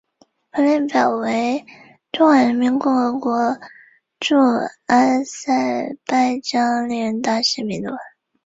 [0.49, 1.63] 本列表为
[2.11, 3.59] 中华人民共和国
[4.19, 4.35] 驻
[4.87, 7.93] 阿塞拜疆历任大使名录。